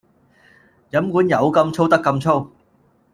[0.89, 2.49] 飲管有咁粗得咁粗